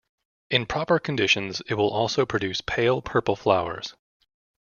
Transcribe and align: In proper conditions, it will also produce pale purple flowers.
In 0.49 0.65
proper 0.65 0.97
conditions, 0.97 1.61
it 1.67 1.75
will 1.75 1.91
also 1.91 2.25
produce 2.25 2.59
pale 2.61 3.03
purple 3.03 3.35
flowers. 3.35 3.93